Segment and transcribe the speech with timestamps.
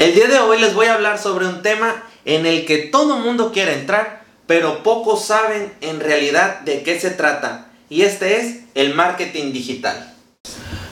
[0.00, 3.18] El día de hoy les voy a hablar sobre un tema en el que todo
[3.18, 8.60] mundo quiere entrar, pero pocos saben en realidad de qué se trata, y este es
[8.74, 10.14] el marketing digital.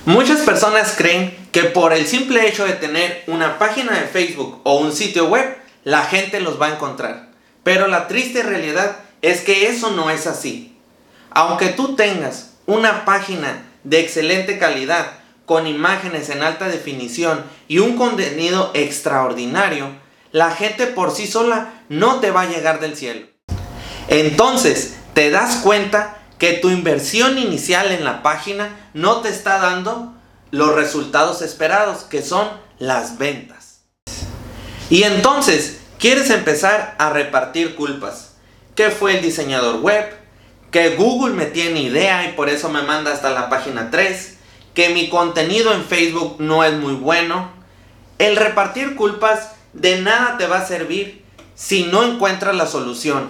[0.04, 4.76] Muchas personas creen que por el simple hecho de tener una página de Facebook o
[4.76, 7.30] un sitio web, la gente los va a encontrar.
[7.62, 10.77] Pero la triste realidad es que eso no es así.
[11.30, 15.12] Aunque tú tengas una página de excelente calidad,
[15.48, 19.88] con imágenes en alta definición y un contenido extraordinario,
[20.30, 23.26] la gente por sí sola no te va a llegar del cielo.
[24.08, 30.12] Entonces, te das cuenta que tu inversión inicial en la página no te está dando
[30.50, 32.47] los resultados esperados, que son
[32.78, 33.86] las ventas.
[34.91, 38.34] Y entonces, quieres empezar a repartir culpas.
[38.75, 40.14] ¿Qué fue el diseñador web?
[40.70, 44.34] Que Google me tiene idea y por eso me manda hasta la página 3
[44.78, 47.50] que mi contenido en Facebook no es muy bueno.
[48.20, 51.25] El repartir culpas de nada te va a servir
[51.56, 53.29] si no encuentras la solución.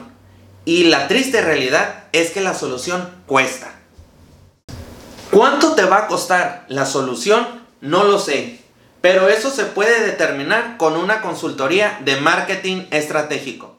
[0.66, 3.72] Y la triste realidad es que la solución cuesta.
[5.30, 7.48] ¿Cuánto te va a costar la solución?
[7.80, 8.60] No lo sé.
[9.00, 13.78] Pero eso se puede determinar con una consultoría de marketing estratégico.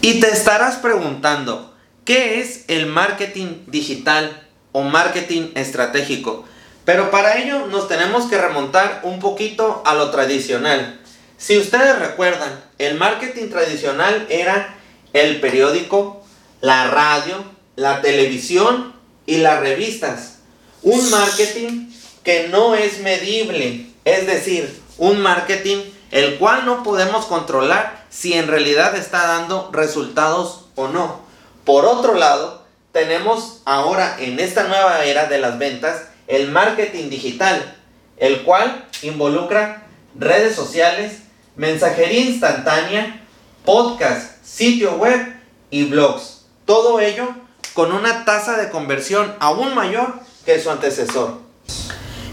[0.00, 1.74] Y te estarás preguntando,
[2.06, 6.46] ¿qué es el marketing digital o marketing estratégico?
[6.88, 10.98] Pero para ello nos tenemos que remontar un poquito a lo tradicional.
[11.36, 14.74] Si ustedes recuerdan, el marketing tradicional era
[15.12, 16.24] el periódico,
[16.62, 17.44] la radio,
[17.76, 18.94] la televisión
[19.26, 20.38] y las revistas.
[20.80, 21.90] Un marketing
[22.24, 28.48] que no es medible, es decir, un marketing el cual no podemos controlar si en
[28.48, 31.20] realidad está dando resultados o no.
[31.66, 37.76] Por otro lado, tenemos ahora en esta nueva era de las ventas el marketing digital,
[38.18, 41.22] el cual involucra redes sociales,
[41.56, 43.22] mensajería instantánea,
[43.64, 45.34] podcast, sitio web
[45.70, 46.46] y blogs.
[46.64, 47.28] Todo ello
[47.74, 51.38] con una tasa de conversión aún mayor que su antecesor.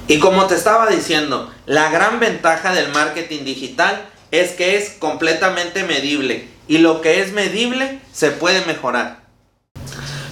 [0.08, 5.84] Y como te estaba diciendo, la gran ventaja del marketing digital es que es completamente
[5.84, 9.24] medible y lo que es medible se puede mejorar.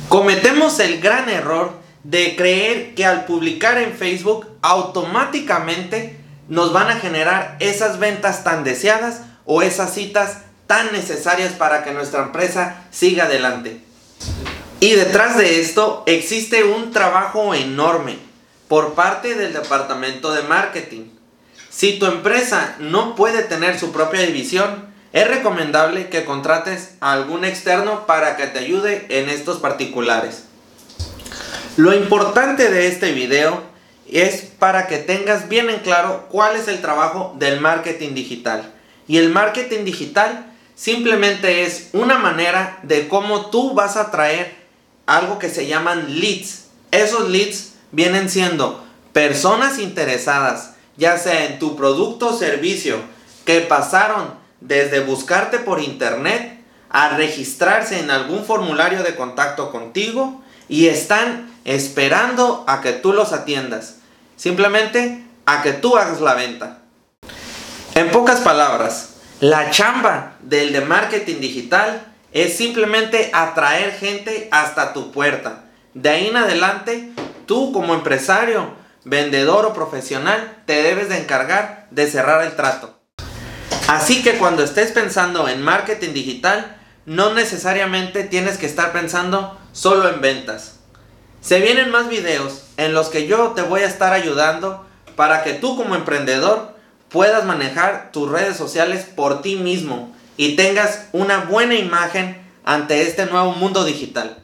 [0.09, 6.19] Cometemos el gran error de creer que al publicar en Facebook automáticamente
[6.49, 11.91] nos van a generar esas ventas tan deseadas o esas citas tan necesarias para que
[11.91, 13.81] nuestra empresa siga adelante.
[14.79, 18.17] Y detrás de esto existe un trabajo enorme
[18.67, 21.09] por parte del departamento de marketing.
[21.69, 27.45] Si tu empresa no puede tener su propia división, es recomendable que contrates a algún
[27.45, 30.43] externo para que te ayude en estos particulares.
[31.75, 33.63] Lo importante de este video
[34.07, 38.71] es para que tengas bien en claro cuál es el trabajo del marketing digital.
[39.07, 44.53] Y el marketing digital simplemente es una manera de cómo tú vas a traer
[45.07, 46.65] algo que se llaman leads.
[46.91, 52.97] Esos leads vienen siendo personas interesadas, ya sea en tu producto o servicio,
[53.45, 56.59] que pasaron desde buscarte por internet
[56.91, 63.33] a registrarse en algún formulario de contacto contigo y están esperando a que tú los
[63.33, 63.97] atiendas.
[64.35, 66.79] Simplemente a que tú hagas la venta.
[67.95, 75.11] En pocas palabras, la chamba del de marketing digital es simplemente atraer gente hasta tu
[75.11, 75.65] puerta.
[75.93, 77.11] De ahí en adelante,
[77.45, 78.73] tú como empresario,
[79.03, 82.99] vendedor o profesional, te debes de encargar de cerrar el trato.
[83.87, 90.09] Así que cuando estés pensando en marketing digital, no necesariamente tienes que estar pensando solo
[90.09, 90.79] en ventas.
[91.43, 94.85] Se vienen más videos en los que yo te voy a estar ayudando
[95.17, 96.73] para que tú como emprendedor
[97.09, 103.25] puedas manejar tus redes sociales por ti mismo y tengas una buena imagen ante este
[103.25, 104.37] nuevo mundo digital.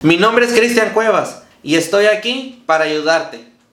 [0.00, 3.51] Mi nombre es Cristian Cuevas y estoy aquí para ayudarte.